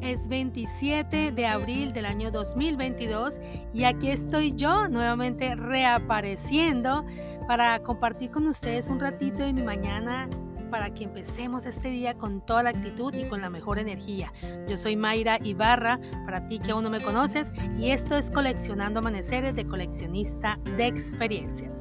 Es 0.00 0.28
27 0.28 1.32
de 1.32 1.46
abril 1.46 1.92
del 1.92 2.06
año 2.06 2.30
2022 2.30 3.34
y 3.72 3.84
aquí 3.84 4.10
estoy 4.10 4.52
yo 4.54 4.88
nuevamente 4.88 5.54
reapareciendo 5.54 7.04
para 7.46 7.78
compartir 7.82 8.30
con 8.30 8.46
ustedes 8.46 8.90
un 8.90 9.00
ratito 9.00 9.38
de 9.38 9.52
mi 9.52 9.62
mañana 9.62 10.28
para 10.70 10.92
que 10.92 11.04
empecemos 11.04 11.64
este 11.64 11.88
día 11.88 12.14
con 12.14 12.42
toda 12.42 12.64
la 12.64 12.70
actitud 12.70 13.14
y 13.14 13.28
con 13.28 13.40
la 13.40 13.48
mejor 13.48 13.78
energía. 13.78 14.32
Yo 14.68 14.76
soy 14.76 14.96
Mayra 14.96 15.38
Ibarra, 15.42 15.98
para 16.26 16.46
ti 16.48 16.58
que 16.58 16.72
aún 16.72 16.84
no 16.84 16.90
me 16.90 17.00
conoces, 17.00 17.50
y 17.78 17.90
esto 17.90 18.16
es 18.16 18.30
Coleccionando 18.30 18.98
Amaneceres 18.98 19.54
de 19.54 19.66
Coleccionista 19.66 20.58
de 20.76 20.86
Experiencias. 20.86 21.80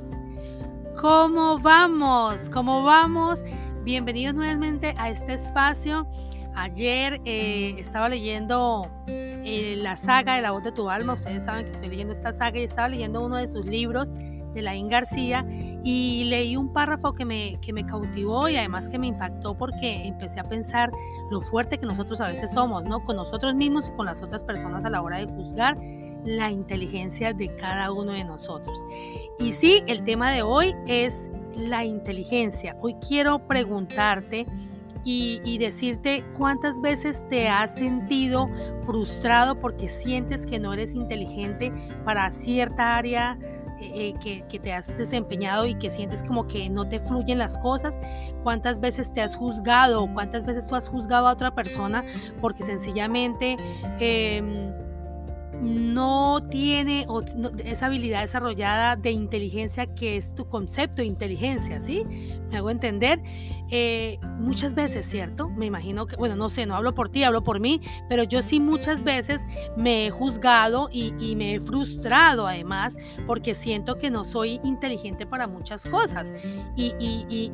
¿Cómo 1.02 1.58
vamos? 1.58 2.50
¿Cómo 2.54 2.84
vamos? 2.84 3.44
Bienvenidos 3.84 4.36
nuevamente 4.36 4.94
a 4.98 5.10
este 5.10 5.34
espacio 5.34 6.08
Ayer 6.58 7.22
eh, 7.24 7.76
estaba 7.78 8.10
leyendo 8.10 8.90
eh, 9.08 9.76
la 9.78 9.96
saga 9.96 10.38
de 10.38 10.42
La 10.42 10.50
voz 10.50 10.64
de 10.64 10.72
tu 10.72 10.90
alma. 10.90 11.14
Ustedes 11.14 11.44
saben 11.44 11.66
que 11.66 11.72
estoy 11.74 11.90
leyendo 11.90 12.14
esta 12.14 12.34
saga 12.34 12.58
y 12.58 12.64
estaba 12.64 12.88
leyendo 12.88 13.24
uno 13.24 13.38
de 13.38 13.46
sus 13.46 13.68
libros 13.68 14.12
de 14.56 14.64
Laín 14.64 14.90
García 14.90 15.46
y 15.84 16.24
leí 16.24 16.58
un 16.58 16.74
párrafo 16.74 17.14
que 17.14 17.26
me, 17.26 17.60
que 17.62 17.74
me 17.74 17.86
cautivó 17.86 18.50
y 18.50 18.58
además 18.58 18.90
que 18.90 18.98
me 18.98 19.06
impactó 19.06 19.56
porque 19.56 20.08
empecé 20.08 20.40
a 20.40 20.44
pensar 20.44 20.90
lo 21.30 21.42
fuerte 21.42 21.78
que 21.78 21.86
nosotros 21.86 22.20
a 22.22 22.26
veces 22.26 22.52
somos, 22.52 22.84
¿no? 22.86 23.06
Con 23.06 23.18
nosotros 23.18 23.54
mismos 23.54 23.90
y 23.90 23.92
con 23.96 24.08
las 24.08 24.24
otras 24.24 24.44
personas 24.44 24.84
a 24.84 24.90
la 24.90 25.04
hora 25.04 25.18
de 25.18 25.28
juzgar 25.28 25.78
la 26.26 26.50
inteligencia 26.50 27.34
de 27.34 27.56
cada 27.56 27.92
uno 27.92 28.14
de 28.14 28.24
nosotros. 28.24 28.84
Y 29.38 29.54
sí, 29.54 29.84
el 29.86 30.04
tema 30.04 30.32
de 30.32 30.42
hoy 30.42 30.74
es 30.88 31.30
la 31.56 31.86
inteligencia. 31.86 32.76
Hoy 32.82 32.96
quiero 32.96 33.46
preguntarte 33.46 34.48
y, 35.10 35.58
decirte 35.58 36.26
cuántas 36.38 36.82
veces 36.82 37.26
te 37.30 37.48
has 37.48 37.74
sentido 37.76 38.50
frustrado 38.82 39.58
porque 39.60 39.88
sientes 39.88 40.46
que 40.46 40.60
no 40.60 40.74
eres 40.74 40.94
inteligente 40.94 41.72
para 42.04 42.30
cierta 42.32 42.98
área 42.98 43.38
eh, 43.80 44.14
eh, 44.26 44.44
que, 44.50 44.60
te 44.60 44.74
has 44.74 44.86
desempeñado 44.98 45.66
y 45.66 45.76
que 45.76 45.90
sientes 45.92 46.24
como 46.24 46.46
que 46.48 46.70
no 46.70 46.90
te 46.90 47.00
fluyen 47.00 47.38
las 47.38 47.58
cosas, 47.58 47.96
cuántas 48.44 48.82
veces 48.82 49.14
te 49.14 49.22
has 49.22 49.36
juzgado 49.36 50.10
cuántas 50.14 50.46
veces 50.46 50.68
tú 50.68 50.76
has 50.76 50.90
juzgado 50.90 51.28
a 51.28 51.32
otra 51.32 51.56
persona 51.56 52.04
porque 52.42 52.64
sencillamente 52.64 53.56
em, 54.00 54.74
no 55.62 56.46
tiene 56.50 57.08
esa 57.64 57.86
habilidad 57.86 58.22
desarrollada 58.22 58.96
de 58.96 59.12
inteligencia 59.12 59.88
que 59.88 60.18
es 60.18 60.36
tu 60.36 60.48
concepto 60.48 61.02
de 61.02 61.08
inteligencia, 61.08 61.82
¿sí? 61.82 62.06
Me 62.50 62.58
hago 62.58 62.70
entender. 62.70 63.20
Eh, 63.70 64.20
muchas 64.38 64.76
veces, 64.76 65.06
¿cierto? 65.06 65.50
Me 65.50 65.66
imagino 65.66 66.08
que, 66.08 66.16
bueno, 66.16 66.36
no 66.36 66.50
sé, 66.50 66.66
no 66.66 66.76
hablo 66.76 66.94
por 66.94 67.10
ti, 67.10 67.24
hablo 67.24 67.44
por 67.44 67.60
mí, 67.60 67.82
pero 68.08 68.24
yo 68.24 68.42
sí 68.42 68.60
muchas 68.60 69.04
veces 69.04 69.46
me 69.76 70.08
he 70.08 70.10
juzgado 70.10 70.90
y, 70.92 71.08
me 71.38 71.56
he 71.56 71.60
frustrado 71.60 72.48
además 72.48 72.96
porque 73.28 73.54
siento 73.54 73.98
que 73.98 74.10
no 74.10 74.24
soy 74.24 74.60
inteligente 74.64 75.26
para 75.26 75.46
muchas 75.46 75.88
cosas 75.88 76.34
y, 76.76 76.94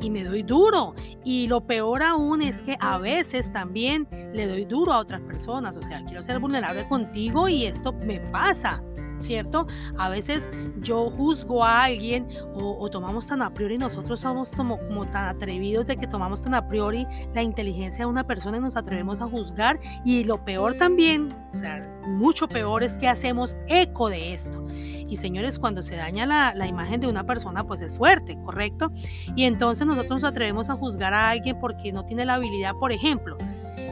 y 0.00 0.10
me 0.10 0.24
doy 0.24 0.42
duro. 0.42 0.94
Y 1.24 1.48
lo 1.48 1.66
peor 1.66 2.02
aún 2.02 2.40
es 2.40 2.62
que 2.62 2.76
a 2.80 2.98
veces 2.98 3.52
también 3.52 4.08
le 4.32 4.46
doy 4.46 4.64
duro 4.64 4.92
a 4.92 4.98
otras 4.98 5.20
personas, 5.22 5.76
o 5.76 5.82
sea, 5.82 6.04
quiero 6.04 6.22
ser 6.22 6.38
vulnerable 6.38 6.86
contigo 6.88 7.48
y 7.48 7.66
esto 7.66 7.92
me 7.92 8.20
pasa. 8.20 8.82
¿Cierto? 9.24 9.66
A 9.98 10.08
veces 10.08 10.48
yo 10.80 11.10
juzgo 11.10 11.64
a 11.64 11.84
alguien 11.84 12.28
o, 12.54 12.88
tomamos 12.90 13.26
tan 13.26 13.42
a 13.42 13.52
priori, 13.52 13.78
nosotros 13.78 14.20
somos 14.20 14.50
como, 14.50 14.78
tan 15.10 15.24
atrevidos 15.24 15.86
de 15.86 15.96
que 15.96 16.06
tomamos 16.06 16.42
tan 16.42 16.54
a 16.54 16.68
priori 16.68 17.06
la 17.34 17.42
inteligencia 17.42 18.04
de 18.04 18.10
una 18.10 18.24
persona 18.24 18.58
y 18.58 18.60
nos 18.60 18.76
atrevemos 18.76 19.20
a 19.20 19.26
juzgar 19.26 19.80
y 20.04 20.24
lo 20.24 20.44
peor 20.44 20.74
también, 20.74 21.34
o 21.52 21.56
sea, 21.56 21.90
mucho 22.06 22.46
peor 22.46 22.82
es 22.82 22.98
que 22.98 23.08
hacemos 23.08 23.56
eco 23.66 24.08
de 24.08 24.34
esto. 24.34 24.64
Y 25.06 25.16
señores, 25.16 25.58
cuando 25.58 25.82
se 25.82 25.96
daña 25.96 26.26
la, 26.26 26.54
la, 26.54 26.66
imagen 26.66 27.00
de 27.00 27.06
una 27.06 27.24
persona, 27.24 27.64
pues 27.64 27.82
es 27.82 27.92
fuerte, 27.92 28.38
¿correcto? 28.42 28.90
Y 29.36 29.44
entonces 29.44 29.86
nosotros 29.86 30.22
nos 30.22 30.24
atrevemos 30.24 30.70
a 30.70 30.74
juzgar 30.74 31.12
a 31.12 31.30
alguien 31.30 31.58
porque 31.60 31.92
no 31.92 32.04
tiene 32.04 32.24
la 32.24 32.34
habilidad, 32.34 32.72
por 32.80 32.90
ejemplo, 32.90 33.36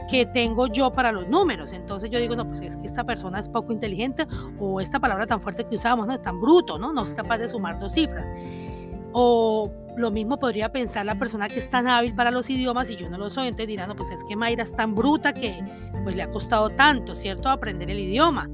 que 0.09 0.25
tengo 0.25 0.67
yo 0.67 0.91
para 0.91 1.11
los 1.11 1.27
números. 1.27 1.73
Entonces 1.73 2.09
yo 2.09 2.19
digo, 2.19 2.35
no, 2.35 2.47
pues 2.47 2.61
es 2.61 2.77
que 2.77 2.87
esta 2.87 3.03
persona 3.03 3.39
es 3.39 3.49
poco 3.49 3.73
inteligente 3.73 4.27
o 4.59 4.81
esta 4.81 4.99
palabra 4.99 5.25
tan 5.25 5.41
fuerte 5.41 5.65
que 5.65 5.75
usamos, 5.75 6.07
no 6.07 6.13
es 6.13 6.21
tan 6.21 6.39
bruto, 6.39 6.77
¿no? 6.77 6.93
No 6.93 7.03
es 7.03 7.13
capaz 7.13 7.37
de 7.37 7.47
sumar 7.49 7.79
dos 7.79 7.93
cifras. 7.93 8.27
O 9.11 9.69
lo 9.95 10.09
mismo 10.11 10.37
podría 10.37 10.71
pensar 10.71 11.05
la 11.05 11.15
persona 11.15 11.47
que 11.47 11.59
es 11.59 11.69
tan 11.69 11.87
hábil 11.87 12.15
para 12.15 12.31
los 12.31 12.49
idiomas 12.49 12.89
y 12.89 12.95
yo 12.95 13.09
no 13.09 13.17
lo 13.17 13.29
soy, 13.29 13.47
entonces 13.47 13.67
dirán, 13.67 13.89
no, 13.89 13.95
pues 13.95 14.09
es 14.09 14.23
que 14.23 14.35
Mayra 14.35 14.63
es 14.63 14.75
tan 14.75 14.95
bruta 14.95 15.33
que 15.33 15.63
pues 16.03 16.15
le 16.15 16.23
ha 16.23 16.31
costado 16.31 16.69
tanto, 16.71 17.13
¿cierto? 17.13 17.49
Aprender 17.49 17.89
el 17.91 17.99
idioma. 17.99 18.49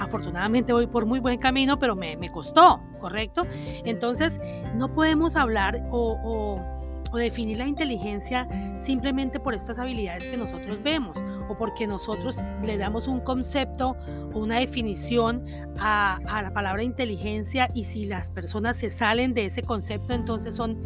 Afortunadamente 0.00 0.72
voy 0.72 0.86
por 0.86 1.06
muy 1.06 1.18
buen 1.18 1.38
camino, 1.38 1.78
pero 1.78 1.96
me, 1.96 2.16
me 2.16 2.30
costó, 2.30 2.80
¿correcto? 3.00 3.42
Entonces 3.84 4.40
no 4.76 4.94
podemos 4.94 5.36
hablar 5.36 5.82
o 5.90 6.16
o 6.24 6.77
definir 7.16 7.58
la 7.58 7.66
inteligencia 7.66 8.46
simplemente 8.80 9.40
por 9.40 9.54
estas 9.54 9.78
habilidades 9.78 10.24
que 10.24 10.36
nosotros 10.36 10.82
vemos 10.82 11.16
o 11.48 11.56
porque 11.56 11.86
nosotros 11.86 12.36
le 12.62 12.76
damos 12.76 13.08
un 13.08 13.20
concepto 13.20 13.96
o 14.34 14.38
una 14.38 14.58
definición 14.58 15.44
a, 15.78 16.18
a, 16.26 16.42
la 16.42 16.52
palabra 16.52 16.82
inteligencia 16.82 17.70
y 17.72 17.84
si 17.84 18.04
las 18.04 18.30
personas 18.30 18.76
se 18.76 18.90
salen 18.90 19.32
de 19.32 19.46
ese 19.46 19.62
concepto 19.62 20.12
entonces 20.12 20.54
son 20.54 20.76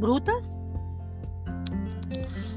brutas 0.00 0.58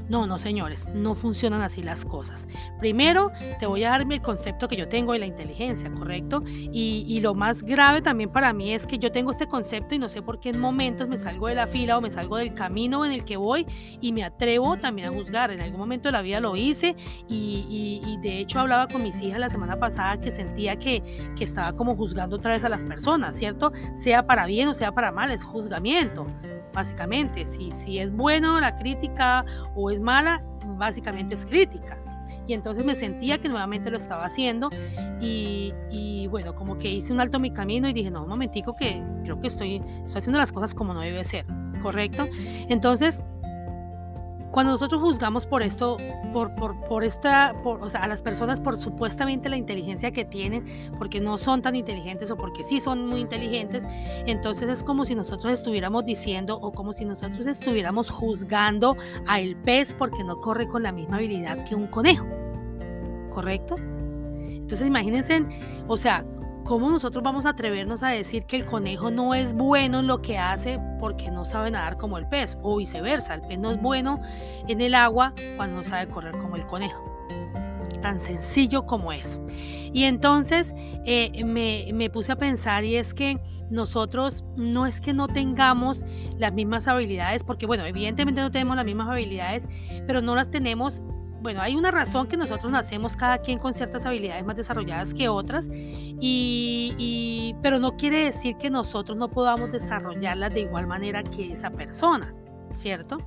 no, 0.08 0.26
no, 0.26 0.38
señores, 0.38 0.86
no 0.94 1.14
funcionan 1.14 1.62
así 1.62 1.82
las 1.82 2.04
cosas. 2.04 2.46
Primero, 2.78 3.30
te 3.58 3.66
voy 3.66 3.84
a 3.84 3.90
darme 3.90 4.16
el 4.16 4.22
concepto 4.22 4.68
que 4.68 4.76
yo 4.76 4.88
tengo 4.88 5.12
de 5.12 5.18
la 5.18 5.26
inteligencia, 5.26 5.90
¿correcto? 5.90 6.42
Y, 6.46 7.20
lo 7.22 7.34
más 7.34 7.62
grave 7.62 8.02
también 8.02 8.30
para 8.30 8.52
mí 8.52 8.74
es 8.74 8.84
que 8.84 8.98
yo 8.98 9.12
tengo 9.12 9.30
este 9.30 9.46
concepto 9.46 9.94
y 9.94 9.98
no 10.00 10.08
sé 10.08 10.22
por 10.22 10.40
qué 10.40 10.48
en 10.48 10.58
momentos 10.58 11.08
me 11.08 11.18
salgo 11.18 11.46
de 11.46 11.54
la 11.54 11.68
fila 11.68 11.98
o 11.98 12.00
me 12.00 12.10
salgo 12.10 12.36
del 12.36 12.52
camino 12.52 13.04
en 13.04 13.12
el 13.12 13.24
que 13.24 13.36
voy 13.36 13.64
y 14.00 14.12
me 14.12 14.24
atrevo 14.24 14.76
también 14.76 15.08
a 15.08 15.12
juzgar. 15.12 15.52
En 15.52 15.60
algún 15.60 15.78
momento 15.78 16.08
de 16.08 16.12
la 16.12 16.20
vida 16.20 16.40
lo 16.40 16.56
hice 16.56 16.96
y, 17.28 18.18
de 18.22 18.40
hecho 18.40 18.58
hablaba 18.58 18.88
con 18.88 19.02
mis 19.02 19.20
hijas 19.22 19.38
la 19.38 19.50
semana 19.50 19.78
pasada 19.78 20.20
que 20.20 20.32
sentía 20.32 20.76
que, 20.76 21.30
que 21.36 21.44
estaba 21.44 21.74
como 21.74 21.94
juzgando 21.94 22.36
otra 22.36 22.52
vez 22.52 22.64
a 22.64 22.68
las 22.68 22.84
personas, 22.84 23.36
¿cierto? 23.36 23.72
Sea 23.94 24.26
para 24.26 24.46
bien 24.46 24.68
o 24.68 24.74
sea 24.74 24.92
para 24.92 25.12
mal, 25.12 25.30
es 25.30 25.44
juzgamiento 25.44 26.26
básicamente. 26.72 27.46
Si, 27.46 27.70
si 27.70 27.98
es 27.98 28.12
bueno 28.12 28.60
la 28.60 28.76
crítica 28.76 29.44
o 29.74 29.90
es 29.90 30.00
mala, 30.00 30.42
básicamente 30.78 31.34
es 31.34 31.46
crítica. 31.46 31.98
Y 32.46 32.54
entonces 32.54 32.84
me 32.84 32.96
sentía 32.96 33.38
que 33.38 33.48
nuevamente 33.48 33.90
lo 33.90 33.96
estaba 33.96 34.24
haciendo 34.24 34.68
y, 35.20 35.72
y, 35.90 36.26
bueno, 36.26 36.54
como 36.54 36.76
que 36.76 36.90
hice 36.90 37.12
un 37.12 37.20
alto 37.20 37.36
en 37.36 37.42
mi 37.42 37.52
camino 37.52 37.88
y 37.88 37.92
dije, 37.92 38.10
no, 38.10 38.24
un 38.24 38.28
momentico 38.28 38.74
que 38.74 39.00
creo 39.22 39.40
que 39.40 39.46
estoy, 39.46 39.76
estoy 40.04 40.18
haciendo 40.18 40.38
las 40.38 40.50
cosas 40.50 40.74
como 40.74 40.92
no 40.92 41.00
debe 41.00 41.22
ser, 41.22 41.46
¿correcto? 41.82 42.28
Entonces, 42.68 43.20
cuando 44.52 44.72
nosotros 44.72 45.00
juzgamos 45.00 45.46
por 45.46 45.62
esto, 45.62 45.96
por, 46.32 46.54
por, 46.54 46.78
por 46.84 47.04
esta, 47.04 47.54
por, 47.64 47.82
o 47.82 47.88
sea, 47.88 48.02
a 48.02 48.06
las 48.06 48.22
personas 48.22 48.60
por 48.60 48.76
supuestamente 48.76 49.48
la 49.48 49.56
inteligencia 49.56 50.12
que 50.12 50.26
tienen, 50.26 50.92
porque 50.98 51.20
no 51.20 51.38
son 51.38 51.62
tan 51.62 51.74
inteligentes 51.74 52.30
o 52.30 52.36
porque 52.36 52.62
sí 52.62 52.78
son 52.78 53.06
muy 53.06 53.20
inteligentes, 53.20 53.82
entonces 54.26 54.68
es 54.68 54.82
como 54.84 55.06
si 55.06 55.14
nosotros 55.14 55.54
estuviéramos 55.54 56.04
diciendo 56.04 56.58
o 56.60 56.70
como 56.70 56.92
si 56.92 57.06
nosotros 57.06 57.46
estuviéramos 57.46 58.10
juzgando 58.10 58.94
al 59.26 59.56
pez 59.56 59.94
porque 59.94 60.22
no 60.22 60.36
corre 60.40 60.68
con 60.68 60.82
la 60.82 60.92
misma 60.92 61.16
habilidad 61.16 61.64
que 61.64 61.74
un 61.74 61.86
conejo. 61.86 62.26
¿Correcto? 63.30 63.76
Entonces 64.62 64.86
imagínense, 64.86 65.42
o 65.88 65.96
sea, 65.96 66.26
¿Cómo 66.64 66.90
nosotros 66.90 67.24
vamos 67.24 67.44
a 67.44 67.50
atrevernos 67.50 68.02
a 68.02 68.08
decir 68.08 68.44
que 68.44 68.56
el 68.56 68.66
conejo 68.66 69.10
no 69.10 69.34
es 69.34 69.52
bueno 69.52 70.00
en 70.00 70.06
lo 70.06 70.22
que 70.22 70.38
hace 70.38 70.78
porque 71.00 71.30
no 71.30 71.44
sabe 71.44 71.70
nadar 71.70 71.96
como 71.98 72.18
el 72.18 72.28
pez? 72.28 72.56
O 72.62 72.76
viceversa, 72.76 73.34
el 73.34 73.42
pez 73.42 73.58
no 73.58 73.72
es 73.72 73.82
bueno 73.82 74.20
en 74.68 74.80
el 74.80 74.94
agua 74.94 75.34
cuando 75.56 75.76
no 75.76 75.84
sabe 75.84 76.08
correr 76.08 76.32
como 76.32 76.56
el 76.56 76.64
conejo. 76.66 77.02
Tan 78.00 78.20
sencillo 78.20 78.86
como 78.86 79.12
eso. 79.12 79.44
Y 79.48 80.04
entonces 80.04 80.72
eh, 81.04 81.44
me, 81.44 81.90
me 81.92 82.10
puse 82.10 82.32
a 82.32 82.36
pensar 82.36 82.84
y 82.84 82.96
es 82.96 83.12
que 83.12 83.40
nosotros 83.68 84.44
no 84.56 84.86
es 84.86 85.00
que 85.00 85.12
no 85.12 85.28
tengamos 85.28 86.04
las 86.38 86.52
mismas 86.52 86.86
habilidades, 86.86 87.42
porque 87.42 87.66
bueno, 87.66 87.84
evidentemente 87.86 88.40
no 88.40 88.50
tenemos 88.50 88.76
las 88.76 88.84
mismas 88.84 89.08
habilidades, 89.08 89.66
pero 90.06 90.20
no 90.20 90.34
las 90.34 90.50
tenemos 90.50 91.02
bueno, 91.42 91.60
hay 91.60 91.74
una 91.74 91.90
razón 91.90 92.28
que 92.28 92.36
nosotros 92.36 92.70
nacemos 92.70 93.16
cada 93.16 93.38
quien 93.38 93.58
con 93.58 93.74
ciertas 93.74 94.06
habilidades 94.06 94.44
más 94.46 94.56
desarrolladas 94.56 95.12
que 95.12 95.28
otras, 95.28 95.68
y, 95.72 97.56
pero 97.62 97.80
no 97.80 97.96
quiere 97.96 98.24
decir 98.26 98.56
que 98.56 98.70
nosotros 98.70 99.18
no 99.18 99.28
podamos 99.28 99.72
desarrollarlas 99.72 100.54
de 100.54 100.60
igual 100.60 100.86
manera 100.86 101.24
que 101.24 101.52
esa 101.52 101.70
persona, 101.70 102.32
¿cierto? 102.70 103.18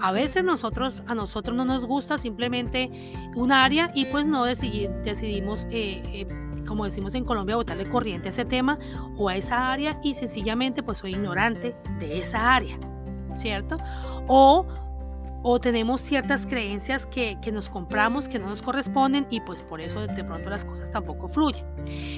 A 0.00 0.12
veces 0.12 0.44
nosotros, 0.44 1.02
a 1.08 1.14
nosotros 1.14 1.56
no 1.56 1.64
nos 1.64 1.84
gusta 1.84 2.18
simplemente 2.18 2.88
un 3.34 3.50
área 3.50 3.90
y 3.94 4.04
pues 4.06 4.24
no 4.24 4.44
decidimos, 4.44 5.66
eh, 5.70 6.02
eh, 6.06 6.26
como 6.68 6.84
decimos 6.84 7.14
en 7.16 7.24
Colombia, 7.24 7.56
botarle 7.56 7.88
corriente 7.88 8.28
a 8.28 8.30
ese 8.30 8.44
tema 8.44 8.78
o 9.16 9.28
a 9.28 9.36
esa 9.36 9.72
área 9.72 9.98
y 10.04 10.14
sencillamente 10.14 10.84
pues 10.84 10.98
soy 10.98 11.12
ignorante 11.12 11.74
de 11.98 12.20
esa 12.20 12.54
área, 12.54 12.78
¿cierto? 13.34 13.76
O 14.28 14.66
o 15.42 15.58
tenemos 15.58 16.00
ciertas 16.00 16.46
creencias 16.46 17.06
que, 17.06 17.36
nos 17.52 17.68
compramos, 17.68 18.28
que 18.28 18.38
no 18.38 18.48
nos 18.48 18.62
corresponden 18.62 19.26
y 19.30 19.40
pues 19.40 19.62
por 19.62 19.80
eso 19.80 20.06
de 20.06 20.24
pronto 20.24 20.50
las 20.50 20.64
cosas 20.64 20.90
tampoco 20.90 21.28
fluyen. 21.28 21.64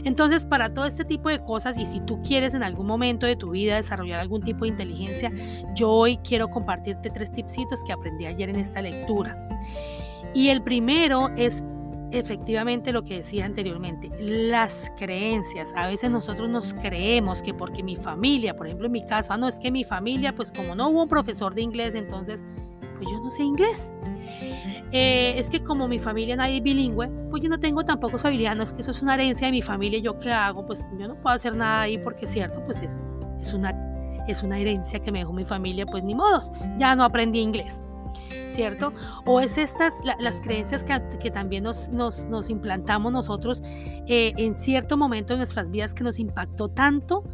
Entonces, 0.05 0.45
para 0.45 0.75
todo 0.75 0.87
este 0.87 1.05
tipo 1.05 1.29
de 1.29 1.41
cosas 1.41 1.79
y 1.79 1.87
si 1.87 2.01
tú 2.01 2.21
quieres 2.23 2.55
en 2.55 2.63
algún 2.63 2.87
momento 2.87 3.27
de 3.27 3.37
tu 3.37 3.51
vida 3.51 3.77
desarrollar 3.77 4.21
algún 4.21 4.43
tipo 4.43 4.65
de 4.65 4.71
inteligencia, 4.71 5.31
yo 5.75 5.91
hoy 5.91 6.19
quiero 6.19 6.49
compartirte 6.49 7.11
tres 7.11 7.31
tipsitos 7.33 7.83
que 7.85 7.93
aprendí 7.93 8.27
ayer 8.27 8.49
en 8.49 8.57
esta 8.57 8.83
lectura. 8.83 9.49
Y 10.35 10.49
el 10.49 10.63
primero 10.63 11.29
es 11.37 11.63
efectivamente 12.11 12.93
lo 12.93 13.05
que 13.05 13.17
decía 13.17 13.45
anteriormente, 13.47 14.11
las 14.19 14.93
creencias. 14.99 15.71
A 15.77 15.87
veces 15.87 16.11
nosotros 16.11 16.49
nos 16.49 16.75
creemos 16.75 17.43
que 17.43 17.55
porque 17.55 17.83
mi 17.83 17.97
familia, 17.97 18.55
por 18.55 18.67
ejemplo 18.67 18.87
en 18.87 18.93
mi 18.93 19.07
caso, 19.07 19.33
ah, 19.33 19.37
no, 19.37 19.49
es 19.49 19.59
que 19.59 19.71
mi 19.71 19.85
familia, 19.85 20.35
pues 20.35 20.53
como 20.53 20.75
no 20.75 20.91
hubo 20.91 21.03
un 21.05 21.09
profesor 21.09 21.55
de 21.55 21.63
inglés, 21.63 21.95
entonces 21.95 22.41
yo 23.11 23.21
no 23.21 23.31
sé 23.31 23.43
inglés. 23.43 23.93
Eh, 24.93 25.39
es 25.39 25.49
que 25.49 25.63
como 25.63 25.89
mi 25.89 25.99
familia 25.99 26.37
nadie 26.37 26.59
es 26.59 26.63
bilingüe, 26.63 27.09
pues 27.31 27.43
yo 27.43 27.49
no 27.49 27.59
tengo 27.59 27.83
tampoco 27.85 28.17
esa 28.17 28.29
habilidad, 28.29 28.55
no 28.55 28.63
es 28.63 28.75
que 28.75 28.83
eso 28.83 28.91
es 28.91 29.01
una 29.01 29.15
herencia 29.15 29.47
de 29.47 29.53
mi 29.53 29.63
familia, 29.63 29.99
yo 30.01 30.19
qué 30.19 30.31
hago, 30.31 30.67
pues 30.67 30.87
yo 30.99 31.09
no 31.09 31.15
puedo 31.15 31.35
hacer 31.35 31.57
nada 31.57 31.83
ahí 31.83 31.97
porque 31.97 32.27
cierto, 32.27 32.63
pues 32.67 32.81
es, 32.83 33.01
es, 33.41 33.55
una, 33.55 33.73
es 34.29 34.43
una 34.43 34.59
herencia 34.59 35.01
que 35.01 35.11
me 35.11 35.21
dejó 35.21 35.33
mi 35.33 35.47
familia, 35.47 35.87
pues 35.87 36.05
ni 36.05 36.15
modos, 36.15 36.51
ya 36.79 36.95
no 36.95 37.05
aprendí 37.05 37.41
inglés. 37.41 37.83
¿Cierto? 38.47 38.93
O 39.25 39.41
es 39.41 39.57
estas 39.57 39.95
las 40.21 40.35
creencias 40.43 40.85
que, 40.85 41.01
que 41.19 41.31
también 41.31 41.65
nos, 41.65 41.89
nos, 41.89 42.27
nos, 42.27 42.51
implantamos 42.51 43.11
nosotros 43.11 43.63
eh, 43.65 44.35
en 44.37 44.55
cierto 44.55 44.99
momento 44.99 45.33
de 45.33 45.39
nuestras 45.39 45.71
vidas 45.71 45.95
que 45.95 46.05
nos 46.05 46.19
impactó 46.19 46.69
tanto 46.69 47.25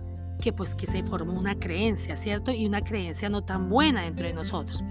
que 0.40 0.52
pues 0.52 0.74
que 0.74 0.86
se 0.86 1.02
formó 1.02 1.38
una 1.38 1.54
creencia, 1.54 2.16
¿cierto? 2.16 2.50
Y 2.50 2.66
una 2.66 2.82
creencia 2.82 3.28
no 3.28 3.42
tan 3.42 3.68
buena 3.68 4.02
dentro 4.02 4.26
de 4.26 4.32
nosotros. 4.32 4.82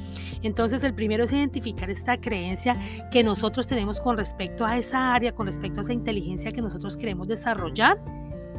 Entonces 0.42 0.84
el 0.84 0.94
primero 0.94 1.24
es 1.24 1.32
identificar 1.32 1.90
esta 1.90 2.18
creencia 2.18 2.74
que 3.12 3.24
nosotros 3.24 3.68
tenemos 3.68 4.00
con 4.00 4.18
respecto 4.18 4.66
a 4.66 4.78
esa 4.78 5.14
área, 5.14 5.34
con 5.34 5.48
respecto 5.48 5.80
a 5.80 5.84
esa 5.84 5.94
inteligencia 5.94 6.52
que 6.52 6.62
nosotros 6.62 6.98
queremos 6.98 7.28
desarrollar 7.28 8.00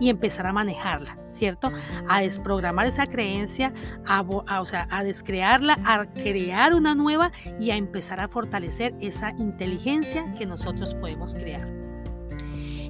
y 0.00 0.10
empezar 0.10 0.46
a 0.46 0.52
manejarla, 0.52 1.18
¿cierto? 1.30 1.70
A 2.08 2.20
desprogramar 2.20 2.86
esa 2.86 3.06
creencia, 3.06 3.72
a, 4.06 4.20
o 4.22 4.66
sea, 4.66 4.86
a 4.90 5.02
descrearla, 5.02 5.76
a 5.84 6.06
crear 6.06 6.74
una 6.74 6.94
nueva 6.94 7.32
y 7.58 7.70
a 7.70 7.76
empezar 7.76 8.20
a 8.20 8.28
fortalecer 8.28 8.94
esa 9.00 9.30
inteligencia 9.38 10.32
que 10.34 10.46
nosotros 10.46 10.94
podemos 10.94 11.34
crear. 11.34 11.68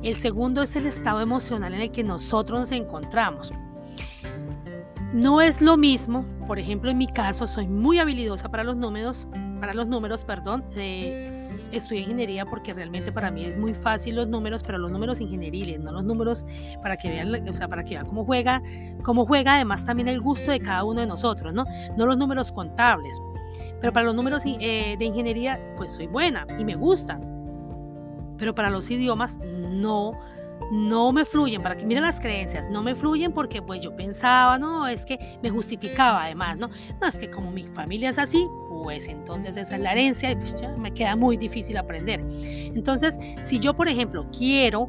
El 0.03 0.17
segundo 0.17 0.63
es 0.63 0.77
el 0.77 0.87
estado 0.87 1.21
emocional 1.21 1.75
en 1.75 1.81
el 1.81 1.91
que 1.91 2.05
nosotros 2.05 2.61
nos 2.61 2.73
encontramos. 2.73 3.53
No 5.13 5.41
es 5.41 5.63
lo 5.63 5.79
mismo, 5.79 6.25
por 6.47 6.59
ejemplo, 6.59 6.91
en 6.91 6.99
mi 6.99 7.07
caso 7.07 7.47
soy 7.47 7.67
muy 7.67 7.99
habilidosa 7.99 8.51
para 8.51 8.63
los 8.63 8.77
números, 8.77 9.27
para 9.59 9.73
los 9.73 9.89
números, 9.89 10.23
perdón. 10.25 10.65
Eh, 10.77 11.31
estudié 11.73 12.03
ingeniería 12.03 12.45
porque 12.45 12.75
realmente 12.75 13.11
para 13.11 13.31
mí 13.31 13.45
es 13.45 13.57
muy 13.57 13.73
fácil 13.73 14.17
los 14.17 14.29
números, 14.29 14.63
pero 14.63 14.77
los 14.77 14.91
números 14.91 15.21
ingenieriles, 15.21 15.81
no 15.81 15.93
los 15.93 16.05
números 16.05 16.45
para 16.83 16.99
que 16.99 17.09
vean, 17.09 17.49
o 17.49 17.53
sea, 17.55 17.69
para 17.69 17.85
que 17.85 17.95
vean 17.95 18.07
cómo 18.07 18.25
juega, 18.25 18.63
cómo 19.03 19.25
juega 19.25 19.55
además 19.55 19.85
también 19.87 20.09
el 20.09 20.21
gusto 20.21 20.51
de 20.51 20.61
cada 20.61 20.85
uno 20.85 21.01
de 21.01 21.07
nosotros, 21.07 21.55
¿no? 21.55 21.65
No 21.97 22.05
los 22.05 22.19
números 22.19 22.53
contables. 22.53 23.19
Pero 23.81 23.93
para 23.93 24.07
los 24.07 24.15
números 24.15 24.43
eh, 24.45 24.97
de 24.99 25.05
ingeniería, 25.05 25.59
pues 25.77 25.93
soy 25.93 26.07
buena 26.07 26.47
y 26.59 26.65
me 26.65 26.75
gustan. 26.75 27.21
Pero 28.37 28.55
para 28.55 28.69
los 28.69 28.91
idiomas, 28.91 29.39
no 29.39 30.13
no 30.71 31.13
me 31.13 31.25
fluyen, 31.25 31.63
para 31.63 31.77
que 31.77 31.87
miren 31.87 32.03
las 32.03 32.21
creencias, 32.21 32.69
no 32.71 32.83
me 32.83 32.95
fluyen 32.95 33.33
porque 33.33 33.63
pues 33.63 33.81
yo 33.81 33.97
pensaba, 33.97 34.59
no, 34.59 34.87
es 34.87 35.05
que 35.05 35.39
me 35.43 35.51
justificaba 35.51 36.25
además, 36.25 36.59
¿no? 36.59 36.71
No, 37.01 37.07
es 37.07 37.17
que 37.17 37.31
como 37.31 37.51
mi 37.51 37.63
familia 37.63 38.11
es 38.11 38.19
así, 38.19 38.47
pues 38.83 39.09
entonces 39.09 39.57
esa 39.57 39.77
es 39.77 39.81
la 39.81 39.93
herencia 39.93 40.31
y 40.31 40.37
pues 40.37 40.55
ya 40.61 40.71
me 40.77 40.93
queda 40.93 41.17
muy 41.17 41.37
difícil 41.37 41.77
aprender. 41.77 42.21
Entonces, 42.31 43.19
si 43.43 43.59
yo, 43.59 43.75
por 43.75 43.89
ejemplo, 43.89 44.27
quiero, 44.37 44.89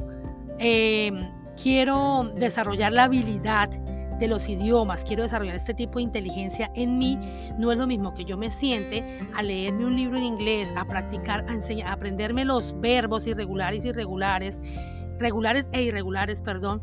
em, 0.58 1.30
quiero 1.60 2.30
desarrollar 2.36 2.92
la 2.92 3.04
habilidad 3.04 3.70
de 3.70 4.28
los 4.28 4.48
idiomas, 4.48 5.02
quiero 5.04 5.22
desarrollar 5.22 5.56
este 5.56 5.72
tipo 5.72 5.98
de 5.98 6.02
inteligencia 6.02 6.70
en 6.74 6.98
mí, 6.98 7.18
no 7.58 7.72
es 7.72 7.78
lo 7.78 7.86
mismo 7.86 8.12
que 8.12 8.24
yo 8.24 8.36
me 8.36 8.50
siente 8.50 9.18
a 9.34 9.42
leerme 9.42 9.86
un 9.86 9.96
libro 9.96 10.18
en 10.18 10.24
inglés, 10.24 10.68
a 10.76 10.84
practicar, 10.84 11.46
a, 11.48 11.54
enseñar, 11.54 11.88
a 11.88 11.92
aprenderme 11.92 12.44
los 12.44 12.78
verbos 12.80 13.26
irregulares 13.26 13.84
irregulares, 13.84 14.60
regulares 15.20 15.68
e 15.72 15.82
irregulares, 15.82 16.42
perdón, 16.42 16.82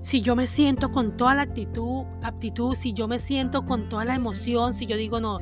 si 0.00 0.20
yo 0.20 0.36
me 0.36 0.46
siento 0.46 0.92
con 0.92 1.16
toda 1.16 1.34
la 1.34 1.42
actitud, 1.42 2.04
aptitud, 2.22 2.74
si 2.74 2.92
yo 2.92 3.08
me 3.08 3.18
siento 3.18 3.64
con 3.64 3.88
toda 3.88 4.04
la 4.04 4.14
emoción, 4.14 4.74
si 4.74 4.86
yo 4.86 4.96
digo, 4.96 5.18
no, 5.18 5.40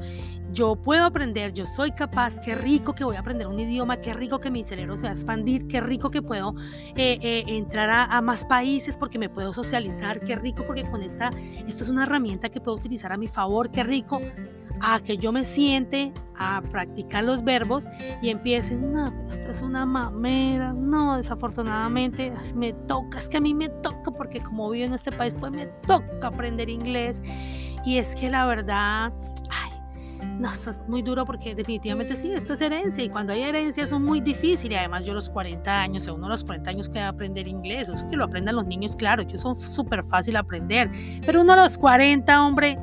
yo 0.52 0.76
puedo 0.76 1.04
aprender, 1.04 1.52
yo 1.52 1.66
soy 1.66 1.92
capaz, 1.92 2.38
qué 2.40 2.54
rico 2.54 2.94
que 2.94 3.04
voy 3.04 3.16
a 3.16 3.20
aprender 3.20 3.46
un 3.46 3.58
idioma, 3.58 3.96
qué 3.98 4.12
rico 4.12 4.38
que 4.38 4.50
mi 4.50 4.64
cerebro 4.64 4.96
se 4.96 5.04
va 5.04 5.10
a 5.10 5.12
expandir, 5.12 5.66
qué 5.66 5.80
rico 5.80 6.10
que 6.10 6.22
puedo 6.22 6.54
eh, 6.96 7.18
eh, 7.22 7.44
entrar 7.46 7.90
a, 7.90 8.04
a, 8.04 8.20
más 8.20 8.44
países 8.44 8.96
porque 8.96 9.18
me 9.18 9.28
puedo 9.28 9.52
socializar, 9.52 10.20
qué 10.20 10.36
rico 10.36 10.64
porque 10.66 10.82
con 10.82 11.02
esta, 11.02 11.30
esto 11.66 11.84
es 11.84 11.88
una 11.88 12.04
herramienta 12.04 12.48
que 12.48 12.60
puedo 12.60 12.76
utilizar 12.76 13.12
a 13.12 13.16
mi 13.16 13.28
favor, 13.28 13.70
qué 13.70 13.82
rico 13.82 14.20
a 14.82 15.00
que 15.00 15.16
yo 15.16 15.32
me 15.32 15.44
siente 15.44 16.12
a 16.36 16.60
practicar 16.60 17.22
los 17.24 17.44
verbos 17.44 17.86
y 18.20 18.30
empiece, 18.30 18.74
no, 18.74 19.12
esta 19.28 19.50
es 19.50 19.62
una 19.62 19.86
mamera, 19.86 20.72
no, 20.72 21.16
desafortunadamente 21.16 22.32
me 22.54 22.72
toca, 22.72 23.18
es 23.18 23.28
que 23.28 23.36
a 23.36 23.40
mí 23.40 23.54
me 23.54 23.68
toca 23.68 24.10
porque 24.10 24.40
como 24.40 24.68
vivo 24.70 24.86
en 24.86 24.94
este 24.94 25.12
país, 25.12 25.34
pues 25.38 25.52
me 25.52 25.66
toca 25.86 26.28
aprender 26.28 26.68
inglés. 26.68 27.22
Y 27.84 27.98
es 27.98 28.14
que 28.14 28.30
la 28.30 28.46
verdad, 28.46 29.12
no, 30.42 30.52
es 30.52 30.88
muy 30.88 31.02
duro 31.02 31.24
porque 31.24 31.54
definitivamente 31.54 32.16
sí, 32.16 32.32
esto 32.32 32.54
es 32.54 32.60
herencia 32.60 33.04
y 33.04 33.08
cuando 33.08 33.32
hay 33.32 33.42
herencia 33.42 33.86
son 33.86 34.04
muy 34.04 34.20
difíciles. 34.20 34.72
Y 34.72 34.74
además 34.74 35.04
yo 35.04 35.14
los 35.14 35.30
40 35.30 35.70
años, 35.70 36.06
uno 36.08 36.26
de 36.26 36.30
los 36.30 36.44
40 36.44 36.70
años 36.70 36.88
que 36.88 36.98
a 36.98 37.08
aprender 37.08 37.46
inglés, 37.46 37.88
eso 37.88 38.08
que 38.10 38.16
lo 38.16 38.24
aprendan 38.24 38.56
los 38.56 38.66
niños, 38.66 38.96
claro, 38.96 39.26
que 39.26 39.38
son 39.38 39.54
súper 39.54 40.04
fácil 40.04 40.36
aprender. 40.36 40.90
Pero 41.24 41.42
uno 41.42 41.52
a 41.52 41.56
los 41.56 41.78
40, 41.78 42.42
hombre, 42.44 42.76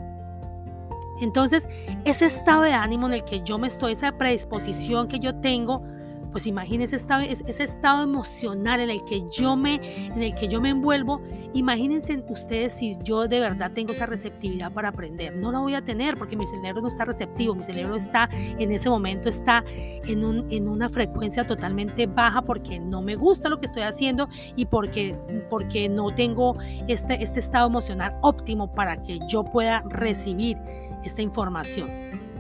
entonces, 1.22 1.68
ese 2.06 2.28
estado 2.28 2.62
de 2.62 2.72
ánimo 2.72 3.08
en 3.08 3.14
el 3.14 3.26
que 3.26 3.42
yo 3.42 3.58
me 3.58 3.68
estoy, 3.68 3.92
esa 3.92 4.14
predisposición 4.14 5.10
que 5.10 5.20
yo 5.20 5.36
tengo, 5.36 5.84
pues 6.32 6.48
imagínense 6.48 6.96
estado, 6.96 7.22
ese 7.24 7.64
estado 7.64 8.04
emocional 8.04 8.80
en 8.80 8.90
el 8.90 9.04
que 9.06 9.24
yo 9.32 9.56
me, 9.56 9.76
en 10.08 10.22
el 10.22 10.36
que 10.36 10.48
yo 10.48 10.62
me 10.62 10.70
envuelvo. 10.70 11.22
Imagínense 11.54 12.24
ustedes 12.30 12.74
si 12.74 12.98
yo 13.04 13.28
de 13.28 13.40
verdad 13.40 13.72
tengo 13.74 13.94
esa 13.94 14.06
receptividad 14.06 14.72
para 14.72 14.90
aprender. 14.90 15.36
No 15.36 15.52
la 15.52 15.60
voy 15.60 15.74
a 15.74 15.82
tener 15.82 16.18
porque 16.18 16.36
mi 16.36 16.46
cerebro 16.48 16.82
no 16.82 16.88
está 16.88 17.06
receptivo. 17.06 17.56
Mi 17.56 17.64
cerebro 17.64 17.96
está 17.96 18.30
en 18.32 18.72
ese 18.72 18.90
momento 18.90 19.30
está 19.30 19.64
en, 19.68 20.24
un, 20.24 20.52
en 20.52 20.68
una 20.68 20.90
frecuencia 20.90 21.46
totalmente 21.46 22.06
baja 22.06 22.42
porque 22.42 22.80
no 22.80 23.02
me 23.02 23.16
gusta 23.16 23.50
lo 23.50 23.60
que 23.60 23.66
estoy 23.66 23.84
haciendo 23.84 24.30
y 24.56 24.66
porque, 24.66 25.16
porque 25.50 25.90
no 25.90 26.14
tengo 26.14 26.56
este, 26.88 27.24
este 27.24 27.40
estado 27.40 27.68
emocional 27.68 28.16
óptimo 28.22 28.72
para 28.74 29.02
que 29.02 29.20
yo 29.28 29.44
pueda 29.44 29.84
recibir 29.90 30.58
esta 31.04 31.22
información, 31.22 31.90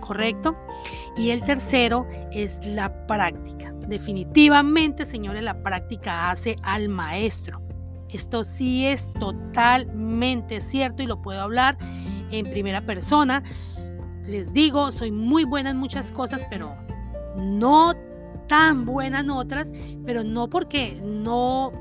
¿correcto? 0.09 0.57
Y 1.15 1.29
el 1.29 1.43
tercero 1.43 2.07
es 2.31 2.59
la 2.65 3.05
práctica. 3.05 3.71
Definitivamente, 3.87 5.05
señores, 5.05 5.43
la 5.43 5.61
práctica 5.61 6.31
hace 6.31 6.55
al 6.63 6.89
maestro. 6.89 7.61
Esto 8.09 8.43
sí 8.43 8.87
es 8.87 9.07
totalmente 9.13 10.61
cierto 10.61 11.03
y 11.03 11.05
lo 11.05 11.21
puedo 11.21 11.39
hablar 11.39 11.77
en 12.31 12.49
primera 12.49 12.81
persona. 12.81 13.43
Les 14.25 14.51
digo, 14.51 14.91
soy 14.91 15.11
muy 15.11 15.43
buena 15.43 15.69
en 15.69 15.77
muchas 15.77 16.11
cosas, 16.11 16.43
pero 16.49 16.75
no 17.37 17.93
tan 18.47 18.87
buena 18.87 19.19
en 19.19 19.29
otras, 19.29 19.69
pero 20.07 20.23
no 20.23 20.49
porque 20.49 20.99
no 21.03 21.71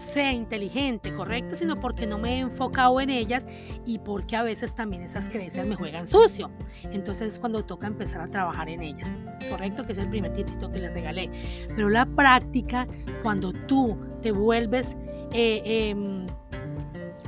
sea 0.00 0.32
inteligente, 0.32 1.12
correcto, 1.12 1.54
sino 1.54 1.78
porque 1.78 2.06
no 2.06 2.18
me 2.18 2.36
he 2.36 2.38
enfocado 2.40 3.00
en 3.00 3.10
ellas 3.10 3.44
y 3.84 3.98
porque 3.98 4.34
a 4.34 4.42
veces 4.42 4.74
también 4.74 5.02
esas 5.02 5.28
creencias 5.28 5.66
me 5.66 5.76
juegan 5.76 6.06
sucio. 6.06 6.50
Entonces 6.84 7.34
es 7.34 7.38
cuando 7.38 7.64
toca 7.64 7.86
empezar 7.86 8.22
a 8.22 8.28
trabajar 8.28 8.68
en 8.68 8.82
ellas, 8.82 9.08
correcto, 9.48 9.84
que 9.84 9.92
es 9.92 9.98
el 9.98 10.08
primer 10.08 10.32
tipcito 10.32 10.70
que 10.70 10.78
les 10.78 10.92
regalé. 10.94 11.30
Pero 11.68 11.90
la 11.90 12.06
práctica, 12.06 12.86
cuando 13.22 13.52
tú 13.52 13.96
te 14.22 14.32
vuelves 14.32 14.96
eh, 15.32 15.62
em, 15.64 16.26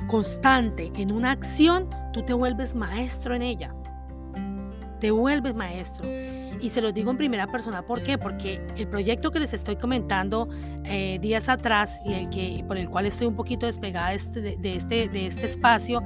constante 0.07 0.91
en 0.95 1.11
una 1.11 1.31
acción, 1.31 1.89
tú 2.11 2.23
te 2.23 2.33
vuelves 2.33 2.75
maestro 2.75 3.35
en 3.35 3.43
ella. 3.43 3.73
Te 4.99 5.11
vuelves 5.11 5.53
maestro 5.53 6.07
y 6.63 6.69
se 6.69 6.81
los 6.81 6.93
digo 6.93 7.11
en 7.11 7.17
primera 7.17 7.45
persona. 7.47 7.81
¿Por 7.81 8.01
qué? 8.03 8.17
Porque 8.17 8.65
el 8.77 8.87
proyecto 8.87 9.31
que 9.31 9.39
les 9.39 9.53
estoy 9.53 9.75
comentando 9.75 10.47
eh, 10.85 11.19
días 11.19 11.49
atrás 11.49 11.91
y 12.05 12.13
el 12.13 12.29
que, 12.29 12.63
por 12.65 12.77
el 12.77 12.89
cual 12.89 13.05
estoy 13.05 13.27
un 13.27 13.35
poquito 13.35 13.65
despegada 13.65 14.11
de 14.11 14.15
este, 14.15 14.41
de, 14.41 14.75
este, 14.77 15.09
de 15.09 15.27
este 15.27 15.45
espacio, 15.47 16.01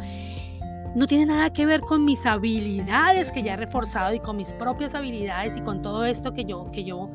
no 0.95 1.05
tiene 1.05 1.27
nada 1.27 1.53
que 1.53 1.67
ver 1.67 1.81
con 1.81 2.03
mis 2.03 2.25
habilidades 2.25 3.31
que 3.31 3.43
ya 3.43 3.53
he 3.53 3.57
reforzado 3.57 4.15
y 4.15 4.19
con 4.19 4.35
mis 4.35 4.51
propias 4.53 4.95
habilidades 4.95 5.55
y 5.55 5.61
con 5.61 5.83
todo 5.83 6.05
esto 6.05 6.33
que 6.33 6.43
yo, 6.43 6.71
que 6.71 6.83
yo 6.83 7.11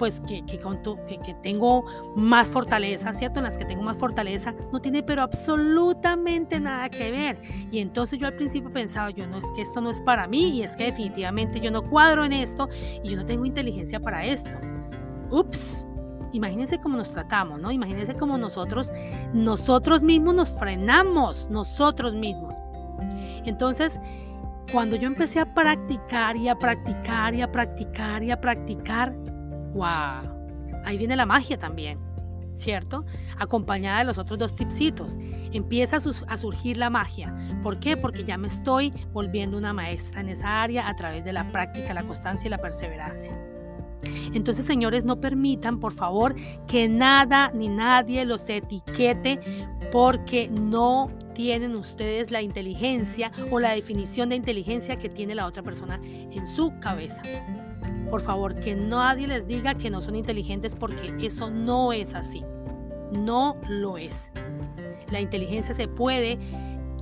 pues 0.00 0.18
que, 0.20 0.42
que, 0.46 0.56
que, 0.56 1.34
tengo 1.42 1.84
más 2.16 2.48
fortaleza, 2.48 3.12
¿cierto? 3.12 3.40
En 3.40 3.44
las 3.44 3.58
que 3.58 3.66
tengo 3.66 3.82
más 3.82 3.98
fortaleza, 3.98 4.54
no 4.72 4.80
tiene 4.80 5.02
pero 5.02 5.20
absolutamente 5.20 6.58
nada 6.58 6.88
que 6.88 7.10
ver. 7.10 7.38
Y 7.70 7.80
entonces 7.80 8.18
yo 8.18 8.26
al 8.26 8.32
principio 8.32 8.72
pensaba, 8.72 9.10
yo 9.10 9.26
no, 9.26 9.36
es 9.36 9.44
que 9.54 9.60
esto 9.60 9.82
no 9.82 9.90
es 9.90 10.00
para 10.00 10.26
mí 10.26 10.56
y 10.56 10.62
es 10.62 10.74
que 10.74 10.84
definitivamente 10.84 11.60
yo 11.60 11.70
no 11.70 11.82
cuadro 11.82 12.24
en 12.24 12.32
esto 12.32 12.66
y 13.04 13.10
yo 13.10 13.18
no 13.18 13.26
tengo 13.26 13.44
inteligencia 13.44 14.00
para 14.00 14.24
esto. 14.24 14.48
Ups, 15.28 15.86
imagínense 16.32 16.80
cómo 16.80 16.96
nos 16.96 17.10
tratamos, 17.10 17.60
¿no? 17.60 17.70
Imagínense 17.70 18.14
cómo 18.14 18.38
nosotros, 18.38 18.90
nosotros 19.34 20.00
mismos 20.00 20.34
nos 20.34 20.50
frenamos, 20.50 21.50
nosotros 21.50 22.14
mismos. 22.14 22.54
Entonces, 23.44 24.00
cuando 24.72 24.96
yo 24.96 25.08
empecé 25.08 25.40
a 25.40 25.54
practicar 25.54 26.38
y 26.38 26.48
a 26.48 26.56
practicar 26.56 27.34
y 27.34 27.42
a 27.42 27.52
practicar 27.52 28.22
y 28.22 28.30
a 28.30 28.40
practicar, 28.40 29.14
wow, 29.74 30.82
ahí 30.84 30.98
viene 30.98 31.16
la 31.16 31.26
magia 31.26 31.58
también, 31.58 31.98
¿cierto? 32.54 33.04
Acompañada 33.38 34.00
de 34.00 34.04
los 34.04 34.18
otros 34.18 34.38
dos 34.38 34.54
tipsitos. 34.54 35.16
Empieza 35.52 35.96
a, 35.96 36.36
surgir 36.36 36.76
la 36.76 36.90
magia. 36.90 37.34
¿Por 37.62 37.80
qué? 37.80 37.96
Porque 37.96 38.24
ya 38.24 38.38
me 38.38 38.48
estoy 38.48 38.92
volviendo 39.12 39.56
una 39.56 39.72
maestra 39.72 40.20
en 40.20 40.28
esa 40.28 40.62
área 40.62 40.88
a 40.88 40.94
través 40.96 41.24
de 41.24 41.32
la 41.32 41.50
práctica, 41.50 41.94
la 41.94 42.04
constancia 42.04 42.46
y 42.46 42.50
la 42.50 42.58
perseverancia. 42.58 43.36
Entonces, 44.32 44.64
señores, 44.64 45.04
no 45.04 45.20
permitan, 45.20 45.78
por 45.78 45.92
favor, 45.92 46.34
que 46.66 46.88
nada 46.88 47.50
ni 47.52 47.68
nadie 47.68 48.24
los 48.24 48.48
etiquete 48.48 49.40
porque 49.92 50.48
no 50.48 51.10
tienen 51.34 51.76
ustedes 51.76 52.30
la 52.30 52.42
inteligencia 52.42 53.30
o 53.50 53.60
la 53.60 53.72
definición 53.72 54.28
de 54.30 54.36
inteligencia 54.36 54.96
que 54.96 55.08
tiene 55.08 55.34
la 55.34 55.46
otra 55.46 55.62
persona 55.62 56.00
en 56.02 56.46
su 56.46 56.72
cabeza. 56.80 57.22
Por 58.10 58.20
favor, 58.20 58.54
que 58.54 58.74
nadie 58.74 59.26
les 59.26 59.46
diga 59.46 59.74
que 59.74 59.88
no 59.88 60.00
son 60.00 60.16
inteligentes 60.16 60.74
porque 60.74 61.14
eso 61.20 61.50
no 61.50 61.92
es 61.92 62.14
así. 62.14 62.44
No 63.12 63.56
lo 63.68 63.96
es. 63.96 64.30
La 65.10 65.20
inteligencia 65.20 65.74
se 65.74 65.88
puede 65.88 66.38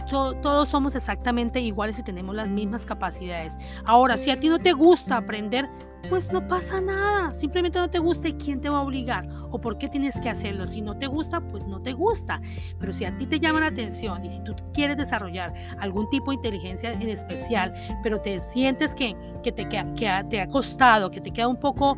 todos 0.09 0.69
somos 0.69 0.95
exactamente 0.95 1.61
iguales 1.61 1.99
y 1.99 2.03
tenemos 2.03 2.35
las 2.35 2.49
mismas 2.49 2.87
capacidades. 2.87 3.55
Ahora, 3.85 4.17
si 4.17 4.31
a 4.31 4.37
ti 4.37 4.49
no 4.49 4.59
te 4.59 4.73
gusta 4.73 5.17
aprender, 5.17 5.69
pues 6.09 6.33
no 6.33 6.47
pasa 6.47 6.81
nada. 6.81 7.33
Simplemente 7.35 7.79
no 7.79 7.89
te 7.89 7.99
gusta 7.99 8.29
y 8.29 8.35
quién 8.35 8.61
te 8.61 8.69
va 8.69 8.79
a 8.79 8.83
obligar 8.83 9.29
o 9.51 9.61
por 9.61 9.79
qué 9.79 9.89
tienes 9.89 10.19
que 10.21 10.29
hacerlo. 10.29 10.67
Si 10.67 10.81
no 10.81 10.97
te 10.97 11.07
gusta, 11.07 11.41
pues 11.41 11.67
no 11.67 11.81
te 11.81 11.93
gusta. 11.93 12.41
Pero 12.79 12.93
si 12.93 13.05
a 13.05 13.17
ti 13.17 13.27
te 13.27 13.41
llama 13.41 13.61
la 13.61 13.67
atención 13.67 14.25
y 14.25 14.31
si 14.31 14.43
tú 14.45 14.55
quieres 14.73 14.97
desarrollar 14.97 15.53
algún 15.79 16.09
tipo 16.11 16.31
de 16.31 16.37
inteligencia 16.37 16.93
en 16.93 17.09
especial, 17.09 17.75
pero 18.03 18.21
te 18.21 18.41
sientes 18.41 18.95
que, 18.95 19.17
que, 19.43 19.53
te, 19.53 19.69
que, 19.69 19.85
que 19.97 20.25
te 20.31 20.41
ha 20.41 20.49
costado, 20.49 21.11
que 21.11 21.21
te 21.21 21.31
queda 21.31 21.49
un 21.49 21.61
poco 21.61 21.97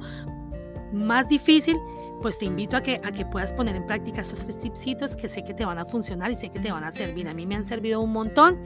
más 0.92 1.28
difícil, 1.28 1.76
pues 2.20 2.38
te 2.38 2.44
invito 2.44 2.76
a 2.76 2.82
que, 2.82 3.00
a 3.02 3.12
que 3.12 3.24
puedas 3.24 3.52
poner 3.52 3.76
en 3.76 3.86
práctica 3.86 4.20
estos 4.20 4.40
tres 4.40 4.58
tipsitos 4.60 5.16
que 5.16 5.28
sé 5.28 5.42
que 5.42 5.54
te 5.54 5.64
van 5.64 5.78
a 5.78 5.86
funcionar 5.86 6.30
y 6.30 6.36
sé 6.36 6.50
que 6.50 6.58
te 6.58 6.70
van 6.70 6.84
a 6.84 6.92
servir. 6.92 7.28
A 7.28 7.34
mí 7.34 7.46
me 7.46 7.54
han 7.54 7.64
servido 7.64 8.00
un 8.00 8.12
montón 8.12 8.58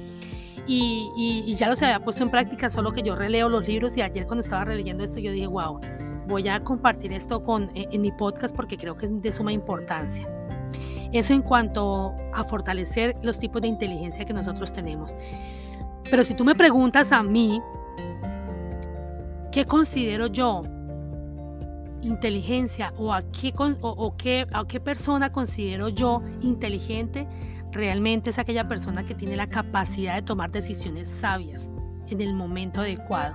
y, 0.67 1.43
y, 1.47 1.55
ya 1.55 1.69
los 1.69 1.83
había 1.83 2.01
puesto 2.01 2.23
en 2.23 2.31
práctica, 2.31 2.69
solo 2.69 2.93
que 2.93 3.03
yo 3.03 3.15
releo 3.15 3.49
los 3.49 3.67
libros 3.67 3.97
y 3.97 4.03
ayer 4.03 4.27
cuando 4.27 4.43
estaba 4.43 4.65
releyendo 4.65 5.05
esto 5.05 5.19
yo 5.19 5.33
dije, 5.33 5.47
wow, 5.47 5.81
voy 6.27 6.49
a 6.49 6.61
compartir 6.61 7.13
esto 7.13 7.43
con, 7.43 7.71
en, 7.75 7.93
en 7.93 8.01
mi 8.01 8.13
podcast 8.13 8.55
porque 8.55 8.77
creo 8.77 8.97
que 8.97 9.07
es 9.07 9.23
de 9.23 9.33
suma 9.33 9.53
importancia. 9.53 10.29
Eso 11.13 11.33
en 11.33 11.43
cuanto 11.43 12.15
a 12.33 12.45
fortalecer 12.45 13.15
los 13.23 13.39
tipos 13.39 13.63
de 13.63 13.69
inteligencia 13.69 14.25
que 14.25 14.33
nosotros 14.33 14.73
tenemos. 14.73 15.15
Pero 16.11 16.25
si 16.25 16.35
tú 16.35 16.45
me 16.45 16.55
preguntas 16.55 17.13
a 17.13 17.23
mí, 17.23 17.63
¿qué 19.53 19.65
considero 19.65 20.27
yo 20.27 20.63
inteligencia 22.05 22.93
o 22.99 23.13
a 23.13 23.23
qué, 23.23 23.53
o, 23.57 24.17
qué, 24.17 24.47
a 24.53 24.65
qué 24.67 24.81
persona 24.81 25.33
considero 25.33 25.89
yo 25.89 26.23
inteligente, 26.43 27.27
realmente 27.75 28.31
es 28.31 28.39
aquella 28.39 28.67
persona 28.69 29.05
que 29.05 29.15
tiene 29.15 29.37
la 29.37 29.49
capacidad 29.49 30.15
de 30.15 30.23
tomar 30.23 30.51
decisiones 30.51 31.09
sabias 31.09 31.69
en 32.09 32.21
el 32.21 32.33
momento 32.33 32.81
adecuado. 32.81 33.35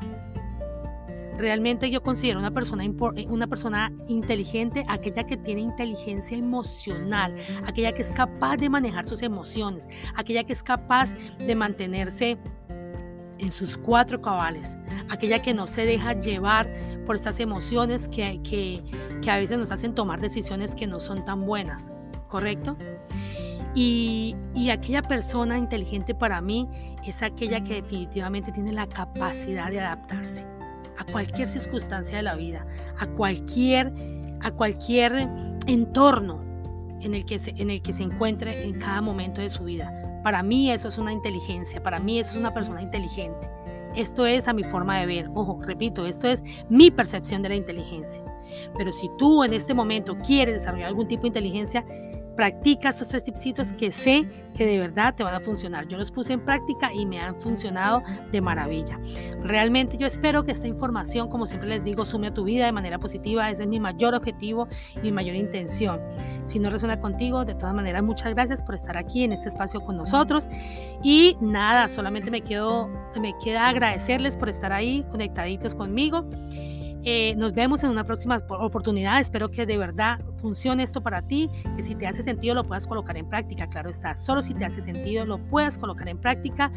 Realmente 1.37 1.89
yo 1.89 2.01
considero 2.01 2.39
una 2.39 2.51
persona, 2.51 2.83
eh, 2.83 3.27
una 3.29 3.47
persona 3.47 3.93
inteligente 4.07 4.83
aquella 4.89 5.25
que 5.25 5.37
tiene 5.37 5.61
inteligencia 5.61 6.37
emocional, 6.37 7.35
aquella 7.65 7.93
que 7.93 8.01
es 8.01 8.11
capaz 8.11 8.57
de 8.57 8.69
manejar 8.69 9.07
sus 9.07 9.21
emociones, 9.21 9.87
aquella 10.15 10.43
que 10.43 10.53
es 10.53 10.63
capaz 10.63 11.13
de 11.37 11.55
mantenerse 11.55 12.37
en 13.37 13.51
sus 13.51 13.77
cuatro 13.77 14.21
cabales, 14.21 14.75
aquella 15.09 15.41
que 15.41 15.53
no 15.53 15.65
se 15.67 15.85
deja 15.85 16.13
llevar 16.13 16.69
por 17.05 17.15
estas 17.15 17.39
emociones 17.39 18.09
que, 18.09 18.41
que, 18.43 18.83
que, 19.21 19.31
a 19.31 19.37
veces 19.37 19.57
nos 19.57 19.71
hacen 19.71 19.95
tomar 19.95 20.19
decisiones 20.19 20.75
que 20.75 20.87
no 20.87 20.99
son 20.99 21.23
tan 21.23 21.45
buenas, 21.45 21.89
¿correcto? 22.27 22.75
Y, 23.75 24.35
y 24.55 24.71
aquella 24.71 25.01
persona 25.01 25.57
inteligente 25.57 26.15
para 26.15 26.41
mí 26.41 26.67
es 27.05 27.21
aquella 27.21 27.63
que 27.63 27.75
definitivamente 27.75 28.51
tiene 28.51 28.71
la 28.71 28.87
capacidad 28.87 29.69
de 29.69 29.79
adaptarse 29.79 30.45
a 30.97 31.05
cualquier 31.11 31.47
circunstancia 31.47 32.17
de 32.17 32.23
la 32.23 32.35
vida, 32.35 32.65
a 32.97 33.07
cualquier, 33.07 33.93
a 34.41 34.51
cualquier 34.51 35.27
entorno 35.65 36.43
en 37.01 37.15
el, 37.15 37.25
que 37.25 37.39
se, 37.39 37.51
en 37.51 37.69
el 37.69 37.81
que 37.81 37.93
se 37.93 38.03
encuentre 38.03 38.63
en 38.63 38.79
cada 38.79 39.01
momento 39.01 39.41
de 39.41 39.49
su 39.49 39.63
vida. 39.63 39.93
Para 40.23 40.43
mí 40.43 40.69
eso 40.69 40.89
es 40.89 40.97
una 40.97 41.13
inteligencia, 41.13 41.81
para 41.81 41.99
mí 41.99 42.19
eso 42.19 42.31
es 42.31 42.37
una 42.37 42.53
persona 42.53 42.81
inteligente. 42.81 43.49
Esto 43.95 44.25
es 44.25 44.47
a 44.47 44.53
mi 44.53 44.63
forma 44.63 44.99
de 44.99 45.05
ver. 45.05 45.29
Ojo, 45.33 45.59
repito, 45.61 46.05
esto 46.05 46.27
es 46.27 46.43
mi 46.69 46.91
percepción 46.91 47.41
de 47.41 47.49
la 47.49 47.55
inteligencia. 47.55 48.21
Pero 48.77 48.91
si 48.91 49.09
tú 49.17 49.43
en 49.43 49.53
este 49.53 49.73
momento 49.73 50.17
quieres 50.17 50.55
desarrollar 50.55 50.89
algún 50.89 51.07
tipo 51.07 51.23
de 51.23 51.29
inteligencia, 51.29 51.85
practica 52.39 52.87
estos 52.87 53.09
tres 53.09 53.23
tipsitos 53.23 53.73
que 53.73 53.91
sé 53.91 54.25
que 54.55 54.65
de 54.65 54.79
verdad 54.79 55.13
te 55.13 55.25
van 55.25 55.35
a 55.35 55.41
funcionar. 55.41 55.89
Yo 55.89 55.97
los 55.97 56.09
puse 56.09 56.31
en 56.31 56.39
práctica 56.39 56.89
y 56.93 57.05
me 57.05 57.19
han 57.19 57.35
funcionado 57.35 58.01
de 58.31 58.39
maravilla. 58.39 58.97
Realmente 59.43 59.97
yo 59.97 60.07
espero 60.07 60.45
que 60.45 60.53
esta 60.53 60.65
información, 60.65 61.27
como 61.27 61.45
siempre 61.45 61.67
les 61.67 61.83
digo, 61.83 62.05
sume 62.05 62.27
a 62.27 62.33
tu 62.33 62.45
vida 62.45 62.65
de 62.65 62.71
manera 62.71 62.97
positiva. 62.97 63.49
Ese 63.49 63.63
es 63.63 63.67
mi 63.67 63.81
mayor 63.81 64.15
objetivo 64.15 64.69
y 64.95 65.01
mi 65.01 65.11
mayor 65.11 65.35
intención. 65.35 65.99
Si 66.45 66.59
no 66.59 66.69
resuena 66.69 67.01
contigo, 67.01 67.43
de 67.43 67.55
todas 67.55 67.75
maneras, 67.75 68.03
muchas 68.03 68.33
gracias 68.33 68.63
por 68.63 68.75
estar 68.75 68.95
aquí 68.95 69.25
en 69.25 69.33
este 69.33 69.49
espacio 69.49 69.81
con 69.81 69.97
nosotros. 69.97 70.47
Y 71.03 71.35
nada, 71.41 71.89
solamente 71.89 72.31
me, 72.31 72.39
quedo, 72.39 72.87
me 73.19 73.33
queda 73.43 73.67
agradecerles 73.67 74.37
por 74.37 74.47
estar 74.47 74.71
ahí 74.71 75.05
conectaditos 75.11 75.75
conmigo. 75.75 76.23
Eh, 77.03 77.33
nos 77.35 77.53
vemos 77.53 77.83
en 77.83 77.89
una 77.89 78.03
próxima 78.03 78.41
oportunidad. 78.49 79.19
Espero 79.19 79.49
que 79.49 79.65
de 79.65 79.77
verdad 79.77 80.19
funcione 80.37 80.83
esto 80.83 81.01
para 81.01 81.21
ti, 81.21 81.49
que 81.75 81.83
si 81.83 81.95
te 81.95 82.07
hace 82.07 82.23
sentido 82.23 82.55
lo 82.55 82.63
puedas 82.65 82.87
colocar 82.87 83.17
en 83.17 83.27
práctica. 83.27 83.67
Claro 83.67 83.89
está, 83.89 84.15
solo 84.15 84.41
si 84.41 84.53
te 84.53 84.65
hace 84.65 84.81
sentido 84.81 85.25
lo 85.25 85.37
puedas 85.37 85.77
colocar 85.77 86.07
en 86.09 86.17
práctica 86.17 86.71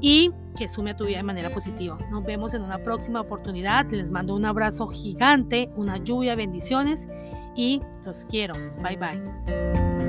y 0.00 0.30
que 0.56 0.68
sume 0.68 0.92
a 0.92 0.96
tu 0.96 1.04
vida 1.04 1.18
de 1.18 1.24
manera 1.24 1.50
positiva. 1.50 1.98
Nos 2.10 2.24
vemos 2.24 2.54
en 2.54 2.62
una 2.62 2.78
próxima 2.78 3.20
oportunidad. 3.20 3.86
Les 3.90 4.10
mando 4.10 4.34
un 4.34 4.44
abrazo 4.44 4.88
gigante, 4.88 5.70
una 5.76 5.98
lluvia 5.98 6.30
de 6.30 6.36
bendiciones 6.36 7.06
y 7.54 7.82
los 8.04 8.24
quiero. 8.24 8.54
Bye 8.82 8.96
bye. 8.96 9.99